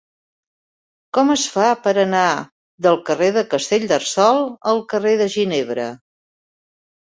Com 1.17 1.29
es 1.33 1.43
fa 1.57 1.65
per 1.89 1.93
anar 2.05 2.23
del 2.87 2.99
carrer 3.11 3.29
de 3.37 3.45
Castellterçol 3.53 4.43
al 4.75 4.85
carrer 4.97 5.15
de 5.25 5.33
Ginebra? 5.39 5.89